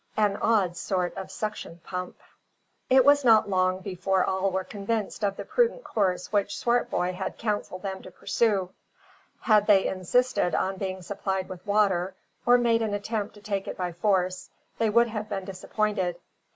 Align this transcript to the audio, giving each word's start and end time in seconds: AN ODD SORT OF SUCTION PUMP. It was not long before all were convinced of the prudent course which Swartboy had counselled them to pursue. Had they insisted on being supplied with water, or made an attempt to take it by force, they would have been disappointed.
AN 0.17 0.35
ODD 0.37 0.75
SORT 0.75 1.15
OF 1.15 1.29
SUCTION 1.29 1.79
PUMP. 1.83 2.17
It 2.89 3.05
was 3.05 3.23
not 3.23 3.47
long 3.47 3.81
before 3.81 4.25
all 4.25 4.49
were 4.49 4.63
convinced 4.63 5.23
of 5.23 5.35
the 5.37 5.45
prudent 5.45 5.83
course 5.83 6.31
which 6.33 6.57
Swartboy 6.57 7.13
had 7.13 7.37
counselled 7.37 7.83
them 7.83 8.01
to 8.01 8.09
pursue. 8.09 8.71
Had 9.41 9.67
they 9.67 9.85
insisted 9.85 10.55
on 10.55 10.77
being 10.77 11.03
supplied 11.03 11.49
with 11.49 11.63
water, 11.67 12.15
or 12.47 12.57
made 12.57 12.81
an 12.81 12.95
attempt 12.95 13.35
to 13.35 13.41
take 13.43 13.67
it 13.67 13.77
by 13.77 13.91
force, 13.91 14.49
they 14.79 14.89
would 14.89 15.09
have 15.09 15.29
been 15.29 15.45
disappointed. 15.45 16.15